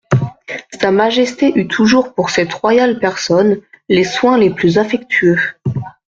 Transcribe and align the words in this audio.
Sa 0.81 0.89
Majesté 0.89 1.51
eut 1.55 1.67
toujours 1.67 2.15
pour 2.15 2.31
cette 2.31 2.51
royale 2.51 2.97
personne 2.97 3.59
les 3.87 4.03
soins 4.03 4.39
les 4.39 4.49
plus 4.49 4.79
affectueux. 4.79 5.39